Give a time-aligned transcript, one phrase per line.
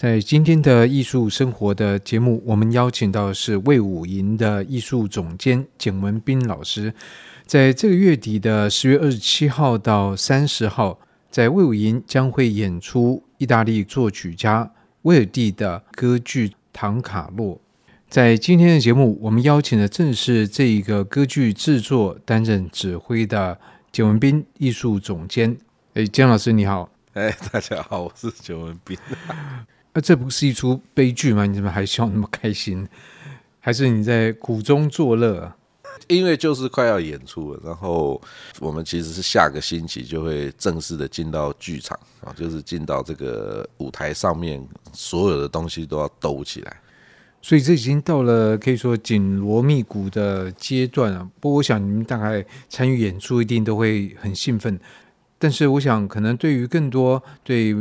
[0.00, 6.94] 在今天的艺术生活的节目，我们邀请到的是魏武营的艺术总监简文斌老师。
[7.44, 10.98] 在这个月底的十月二十七号到三十号，
[11.30, 17.56] 在魏武营将会演出意大利作曲家威尔蒂的歌剧《唐卡洛》。
[18.08, 23.60] 在今天的节目，我们邀请的正是这一个歌剧制作担任指挥的
[23.92, 25.58] 简文斌艺术总监。
[25.92, 26.88] 哎，简老师你好。
[27.12, 28.96] 哎，大家好，我是简文彬。
[30.00, 31.44] 那这不是一出悲剧吗？
[31.44, 32.88] 你怎么还笑那么开心？
[33.60, 35.54] 还是你在苦中作乐啊？
[36.08, 38.18] 因为就是快要演出了，然后
[38.60, 46.74] 我们其实是下个星期就会正式的进到剧场啊，就是进到这个舞台上面，所有的东西都要兜起来。
[47.42, 51.28] 所以这已经到了可以说紧锣密鼓的阶段了。
[51.40, 54.80] 不过我想你们大概参与演出一定都会很兴奋，
[55.38, 57.76] 但是我想可能对于更多对。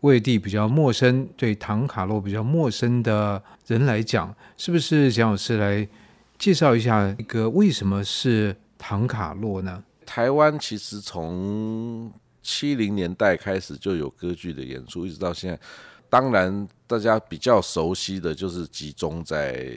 [0.00, 5.86] 威尔第比较陌生，对唐卡洛比较陌生的人来讲，是不是蒋老师来
[6.38, 9.84] 介绍一下一个为什么是唐卡洛呢？
[10.06, 12.10] 台湾其实从
[12.42, 15.58] 七零年代开始就有歌剧的演出，一直到现在。
[16.08, 19.72] 当然，大家比较熟悉的就是集中在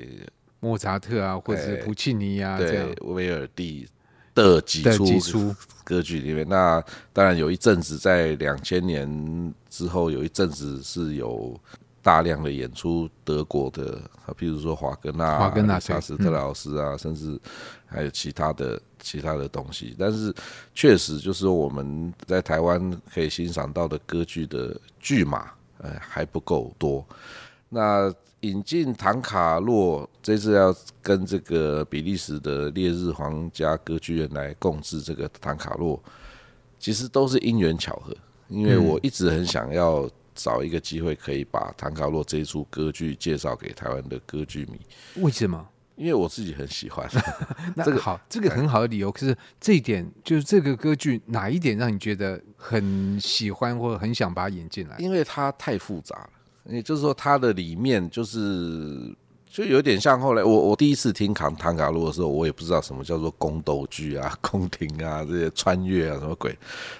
[0.59, 3.87] 莫扎特啊，或者是普契尼啊，对，威尔第
[4.33, 4.81] 的几
[5.19, 11.59] 出歌剧里面，那当然有一阵子在两千年之后，有一阵子是有
[12.01, 14.01] 大量的演出德国的，
[14.37, 17.39] 譬如说华格纳、华格纳、查斯特劳斯啊，甚至
[17.85, 19.95] 还有其他的其他的东西。
[19.99, 20.33] 但是
[20.73, 27.05] 确实就是我们在台湾可以欣赏到的歌剧的剧码，呃，还不够多。
[27.73, 36.01] 那引进唐卡洛，这次要跟这个比利时的烈日皇家歌剧院来共制这个唐卡洛，
[36.77, 38.15] 其实都是因缘巧合。
[38.49, 44.79] 因为我一直很想要找一个机会，可以把唐卡洛这一出歌剧介绍给台湾的歌剧迷。
[45.23, 45.67] 为什么？
[45.95, 47.09] 因为我自己很喜欢。
[47.77, 49.11] 这个好，这个很好的理由。
[49.11, 54.95] 可是这一点，就是这个歌剧哪一点让你觉得很喜欢，或者很想把它引进来？
[54.99, 56.29] 因为它太复杂了。
[56.69, 59.13] 也就是说，它的里面就是
[59.49, 66.57] 就有点像后来我我第一次听唐唐卡洛的时候，我也不知道什么叫做宫斗剧啊、 宫廷啊这些穿越啊什么鬼，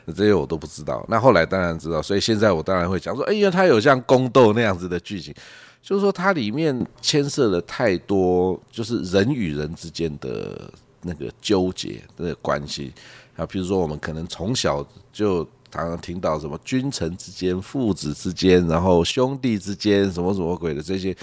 [0.07, 1.05] 这些我都不知道。
[1.07, 5.33] 那后来当然知道，所以现在我当然会讲说，哎呀，它有像宫斗那样子的剧情，
[5.81, 10.69] 就是说它里面牵涉了太多，就是人与人之间的
[11.01, 12.93] 那个纠结的关系
[13.37, 15.47] 啊，比如说我们可能从小就。
[15.73, 21.15] 常常听到什么君臣之间、父子之间，然后兄弟之间，什么什么鬼的这些，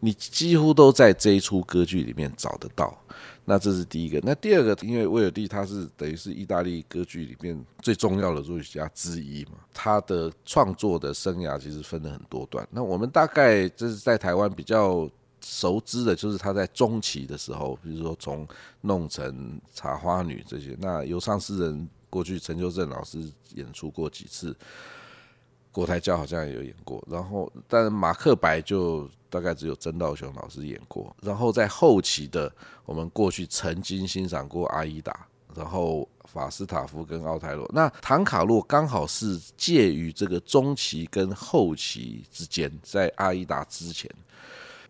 [0.00, 2.92] 你几乎都在这一出歌剧里面找得到。
[3.44, 4.18] 那这是第一个。
[4.24, 12.66] 那第二个，因为威尔第他是等于是意大利歌剧里面最重要的作曲家之一嘛，他的创作的生涯其实分了很多段。
[12.72, 15.08] 那我们大概就是在台湾比较
[15.40, 18.44] 熟知的，就是他在中期的时候，比如说从
[18.80, 21.88] 弄臣、茶花女这些，那游唱诗人。
[22.12, 23.18] 过去陈秋正老师
[23.54, 24.54] 演出过几次，
[25.70, 44.10] 国台交好像也有演过，然后但马克白就大概只有曾道雄老师演过，然后在后期的我们过去曾经欣赏过阿依达，然后法斯塔夫跟奥泰罗，那唐卡洛刚好是介于这个中期跟后期之间，在阿依达之前，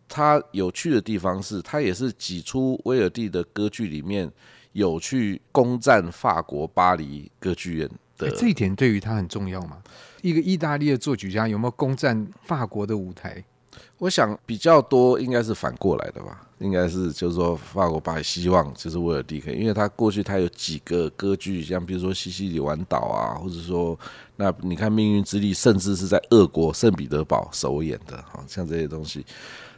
[0.09, 4.29] 他有趣的地方是，他也是几出威尔第的歌剧里面。
[4.73, 9.79] 有去攻占法国巴黎歌剧院的，这一点对于他很重要吗？
[10.23, 13.43] 一个意大利的作曲家有没有攻占法国的舞台？
[13.99, 23.99] 我想比较多应该是反过来的吧，应该是就是说法国巴黎希望就是威尔第可以，因为他过去他有几个歌剧，像比如说西西里湾岛啊，或者说
[24.37, 29.25] 那你看命运之力，甚至是在俄国圣彼得堡首演的，啊，像这些东西。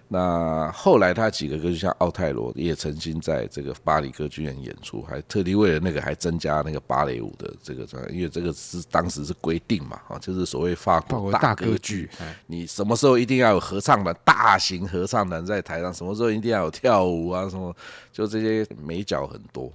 [0.06, 12.08] 那后来他几个歌剧像奥泰罗也曾经在这个巴黎歌剧院演出，还特地为了那个还增加那个芭蕾舞的这个，因为这个是当时是规定嘛，啊，就是所谓法国大歌剧，
[12.46, 17.74] 你什么时候一定要有合唱团，大型合唱团在台上，什么时候一定要有跳舞啊，什么
[18.12, 19.72] 就这些美角很多。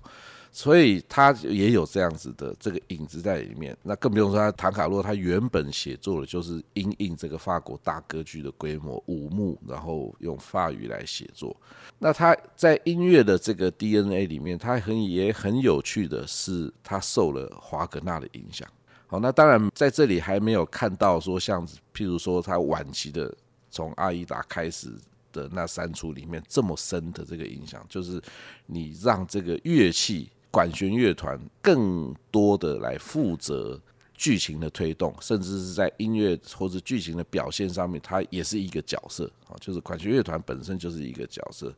[0.59, 11.56] 所以他也有这样子的这个影子在里面，那更不用说他唐卡洛，他原本写作的就是因应这个法国大歌剧的规模五幕，然后用法语来写作。
[11.97, 18.67] 那他在音乐的这个 DNA 里面，他很也很有趣的是，他受了华格纳的影响。
[19.07, 21.65] 好，那当然在这里还没有看到说像
[21.95, 23.33] 譬如说他晚期的
[23.71, 24.91] 从阿依达开始
[25.31, 28.21] 的那三出里面这么深的这个影响，就是
[28.65, 30.29] 你让这个乐器。
[30.51, 33.80] 管弦乐团更多的来负责
[34.16, 41.74] 剧情的推动，甚至是在音乐或者剧情的表现上面，它也是一个角色啊，就是管弦乐团本身就是一个角色。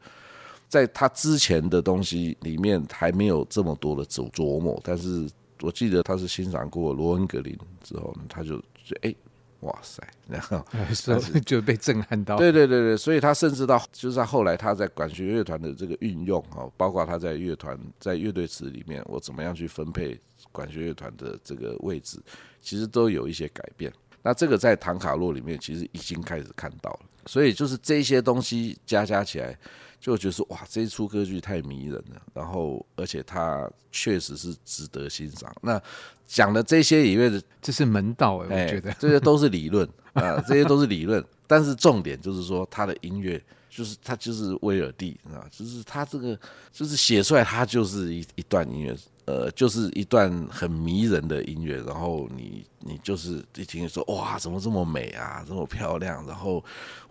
[0.68, 5.30] 在他之前的东西里面还没有这么多的琢琢磨，但是
[5.60, 9.16] 我记得他是欣赏过罗恩格林之后呢，他就觉得哎，
[9.62, 10.64] 哇塞， 然后
[10.94, 12.36] 所以 就被震撼到。
[12.38, 20.20] 对对对对，所以他甚至到就是他后来他在管弦乐团的这个运用啊，包括他在乐团在乐队词里面，我怎么样去分配
[20.52, 22.20] 管弦乐团的这个位置，
[22.62, 23.92] 其实都有一些改变。
[24.24, 29.58] 那这个在唐卡洛里面其实已经开始看到了，所以就是这些东西加加起来。
[30.02, 35.56] 就觉得说哇，这一出歌剧太迷人了，然后而且它确实是值得欣赏。
[35.62, 35.80] 那
[36.26, 41.24] 讲的这些里面的，这是门道哎、欸，我觉得这些都是理论 啊，这些都是理论。
[41.46, 43.40] 但是重点就是说，他的音乐
[43.70, 46.38] 就是他就是威尔第啊，就是他这个
[46.72, 48.98] 就是写出来，他就是一一段音乐。
[49.32, 56.62] 呃，就是一段很迷人的音乐，然后你你就是一听说哇，怎么这么美啊，这么漂亮，然后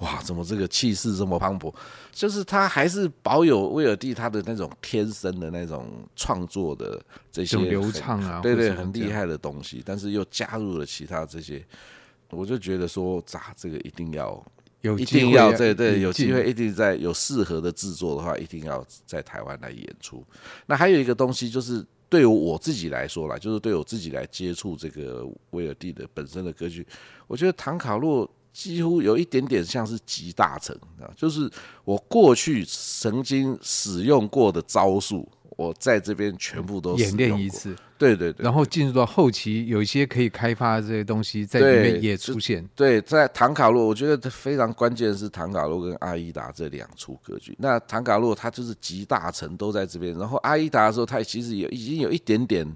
[0.00, 1.72] 哇，怎么这个气势这么磅礴？
[2.12, 7.00] 就是他还是保有威尔第他的那种天生的那种创作的
[7.32, 11.64] 这些流畅啊，对对，很厉害的东西，但是又加入了其他这些，
[12.28, 14.44] 我就觉得说，咋这个一定要
[14.82, 20.22] 有一定要对对，有机会一定在有适合的制作的话，一定要在台湾来演出。
[20.66, 21.82] 那还有一个东西就是。
[22.10, 26.86] 对于我自己来说啦，就是对我自己来接触这个威尔蒂的本身的歌曲，
[27.26, 31.48] 我觉得唐卡洛几乎有一点点像是集大成啊，就是
[31.84, 35.26] 我过去曾经使用过的招数。
[35.60, 42.66] 我在这边全部都演练一次，对对对，然后进入到后期，有一些可以开发的这些东西在里面也出现。
[42.74, 47.54] 对，在唐卡洛，我觉得非常关键的是唐卡洛跟阿依达这两出歌剧。
[47.58, 52.66] 那唐卡洛他就是集大成都在这边，然后阿依达的时候，他其实有已经有一点点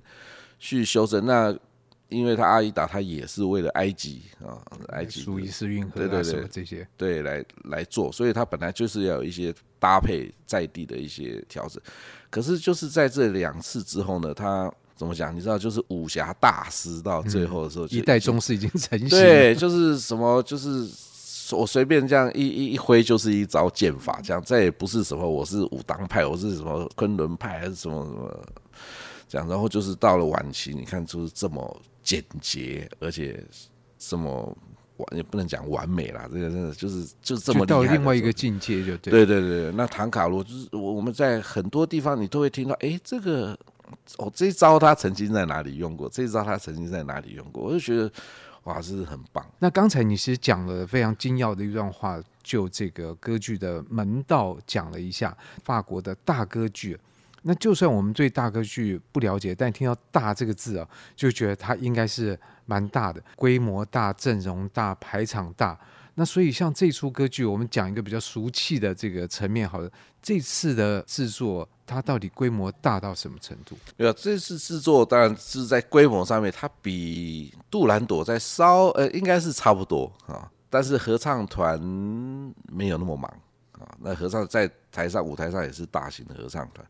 [0.59, 1.25] 去修正。
[1.25, 1.57] 那
[2.09, 11.83] 因为他阿依达他也是为了埃及啊，埃及苏伊士运河，对对对，这些对来来做，所以他本来就是要有一些搭配在地的一些调整。
[12.31, 15.35] 可是就是在这两次之后呢，他怎么讲？
[15.35, 19.09] 你知道，就是武侠大师到最后的时候，一代宗师已经成型。
[19.09, 20.89] 对，就是什么，就是
[21.57, 28.47] 我随便这样一一一挥，就是一招剑法，这样再也不是什么我是武当派，我是什么昆仑派，还是什么什么
[29.29, 29.49] 这样。
[29.49, 33.43] 然后就是到了晚期，你看就是这么简洁，而且
[33.99, 34.56] 这么。
[34.97, 37.81] 完也不能讲完美啦，这个真的就是就是这么厉害。
[37.81, 39.11] 到另外一个境界就对。
[39.11, 43.59] 对对对，那唐卡洛就是我我们在很多地方你都会听到，哎，这个
[44.19, 46.09] 哦这一招他曾经在哪里用过？
[46.09, 47.65] 这一招他曾经在哪里用过？
[47.65, 48.09] 我就觉得
[48.62, 49.45] 哇，这是很棒。
[49.59, 56.97] 那刚才你是讲了非常精要的一段话，就这个歌剧的门道讲了一下法国的大歌剧。
[57.46, 65.79] 那就算我们对大歌剧不了解，但听到“大”这个字啊，就觉得它应该是蛮大的，规模大、阵容大、排场大。
[66.14, 69.91] 那所以像这出歌剧，我们讲一个比较俗气的这个层面，好了，
[70.23, 73.76] 这次的制作它到底规模大到什么程度？
[73.97, 81.79] 对啊，这次制作当然是在规模上面，它比杜兰朵在稍呃，应该是差不多啊，但是合唱团
[82.73, 83.29] 没有那么忙
[83.73, 83.93] 啊。
[84.00, 86.87] 那合唱在台上舞台上也是大型的合唱团。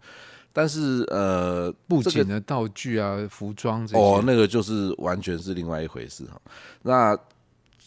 [0.55, 6.41] 但是呃，布景的道具啊，这个、服装这些哦，那个就是完全是另外一回事哈。
[6.81, 7.19] 那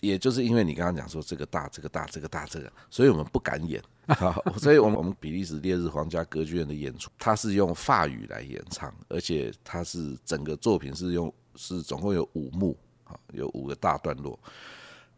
[0.02, 4.36] 也就是因为你刚刚讲说这个大，这个大，这个大，这个，所以我们不敢演啊。
[4.58, 14.38] 所以我们我们比利时烈日皇家歌剧院的演出，它是用法语来演唱，而且它是整个作品是用是总共有五幕啊，有五个大段落。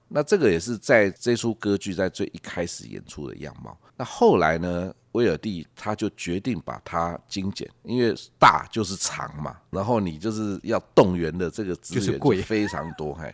[0.09, 3.77] 那这个也是在这出歌剧在最一开始演出的样貌。
[3.95, 4.93] 那后来呢？
[5.13, 13.33] 威尔第他就决定把它精简，因为大就是长嘛，然后你就是要动员的这个资源就非常多，嘿，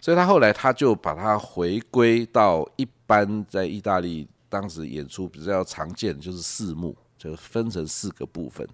[0.00, 8.68] 所以他后来他就把它回归到一般在意大利当时演出比较常见，就是四幕，就分成四个部分，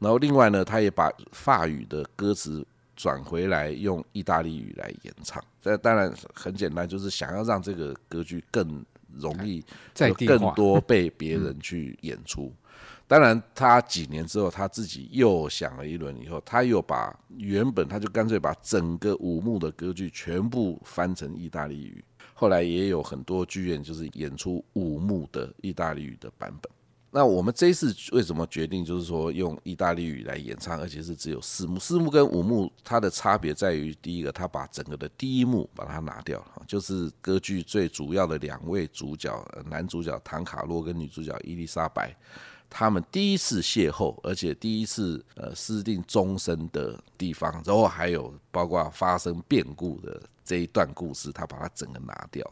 [0.00, 2.66] 然后另外呢，他也把法语的歌词
[2.96, 8.84] 转回来用意大利语来演唱，这当然很简单，就是想要让这个歌剧更。
[9.18, 12.52] 容易在更多被 别人去演出。
[13.06, 22.04] 当然，他几年之后，他自己又想了一轮以后，他又把原本他就干脆把整个五幕的歌剧全部翻成意大利语。
[22.34, 26.70] 后来也有很多剧院就是演出五幕的意大利语的版本。
[27.10, 31.78] 那我们这一次为什么决定就是说用意大利语来演唱，而且是只有四幕？
[31.78, 42.14] 四幕跟五幕它的差别在于，第一个，他把整个的第一幕把它拿掉了，就是歌剧最主要的两位主角，男主角唐卡洛跟女主角伊丽莎白，
[42.68, 52.44] 他们第一次邂逅，而且第一次呃私定终身的地方，然后还有包括发生变故的这一段故事，他把它整个拿掉。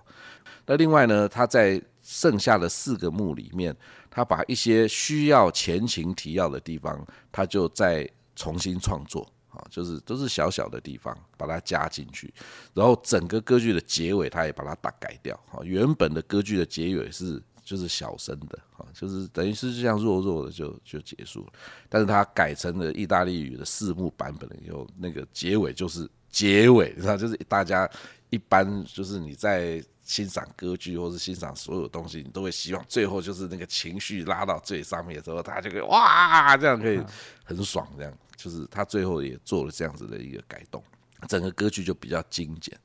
[0.65, 3.75] 那另外呢，他在剩下的四个墓里面，
[4.09, 12.33] 他把一些需要前情提要的地方，他就再重新创作啊，就是都是小小的地方，把它加进去。
[12.75, 15.59] 然后整个歌剧的结尾，他也把它大改掉啊。
[15.65, 17.43] 原本的歌剧的结尾是。
[17.67, 21.53] 就是小声的啊，就是等于是这样弱弱的就就结束了。
[21.89, 27.89] 但是它改成了意大利语的四幕版本了以后，那个结尾就是结尾，你知道就是大家
[28.29, 37.01] 一般就是你在欣赏歌剧或是欣赏所有东西，你都会希望最后就是那个情绪拉到最上面的时候，大家就可以哇这样可以
[37.45, 40.83] 很爽，这样就是他最后也做了这样子的一个改动，
[41.29, 42.77] 整个歌剧就比较精简。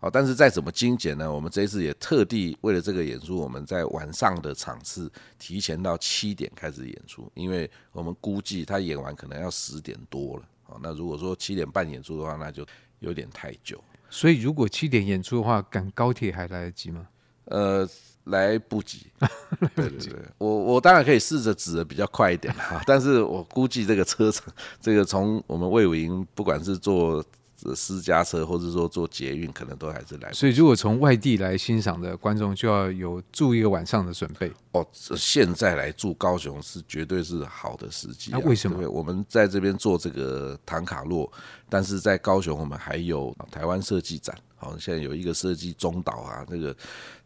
[0.00, 1.32] 好但是再怎么精简呢？
[1.32, 10.44] 我们这一次也特地为了这个演出，我们在晚上的场次提前到七点开始演出，因为我们估计他演完可能要十点多了。
[10.74, 12.66] 好，那如果说七点半演出的话，那就
[12.98, 13.80] 有点太久。
[14.10, 17.06] 所以如果七点演出的话，赶高铁还来得及吗？
[17.44, 17.88] 呃，
[18.24, 19.06] 来不及。
[19.76, 27.24] 对对对，我我当然可以试着指的比较快一点哈，但是我估计这个车程，这个从我们魏武营不管是坐。
[27.72, 30.32] 私家车，或者说坐捷运，可能都还是来。
[30.32, 34.50] 所以，如果从外地来欣赏的观众，就要有住一个晚上的准备。
[34.72, 38.38] 哦，现在来住高雄是绝对是好的时机啊。
[38.40, 38.90] 那为什么？
[38.90, 41.30] 我们在这边做这个唐卡洛，
[41.68, 44.36] 但是在高雄我们还有台湾设计展。
[44.56, 46.76] 好，现在有一个设计中岛啊，那个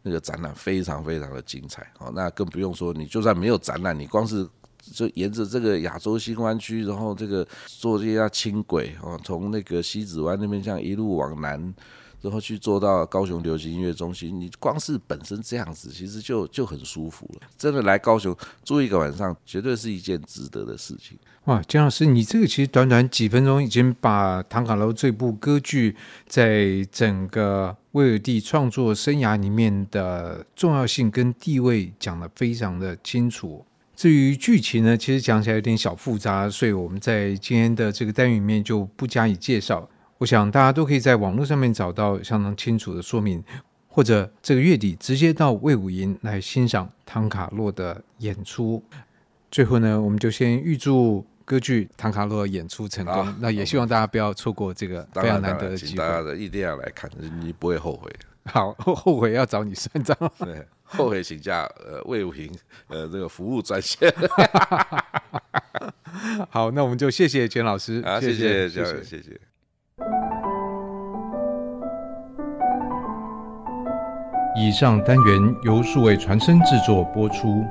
[0.03, 1.91] 那个展览非常非常的精彩。
[1.97, 4.47] 好，那更不用说，你就算没有展览，你光是。
[4.93, 11.73] 就沿着这个亚洲新湾区，然后这个坐这些轻轨哦，从那个西子湾那边这样一路往南，
[12.21, 14.39] 然后去坐到高雄流行音乐中心。
[14.39, 17.47] 你光是本身这样子，其实就就很舒服了。
[17.57, 21.17] 真的来高雄住一个晚上，绝对是一件值得的事情。
[21.45, 25.95] 哇，江老师，你这个其实短短几分钟，已经把《唐卡楼》这部歌剧
[26.27, 33.65] 在整个威尔第创作生涯里面的重要性跟地位讲得非常的清楚。
[33.99, 39.89] 至于剧情呢，其实讲起来有点小复杂，所以我们在今天的这个单元里面就不加以介绍。
[40.19, 43.43] 我想大家都可以在网络上面找到相当清楚的说明，
[43.89, 48.81] 或者这个月底直接到魏武营来欣赏唐卡洛的演出。
[49.51, 53.35] 最后呢，我们就先预祝歌剧《唐卡洛》演出成功。
[53.41, 58.09] 那也希望大家不要错过这个非常难得的机会，大家的一定要来看，你不会后悔。
[58.45, 60.17] 好，后悔要找你算账。
[60.39, 61.69] 对，后悔请假。
[61.85, 62.51] 呃，魏武平，
[62.87, 64.11] 呃，这个服务专线。
[66.49, 68.01] 好，那我们就谢谢全老师。
[68.05, 69.39] 啊，谢谢，谢谢，谢谢。
[74.57, 77.63] 以上单元由数位传声制作播出。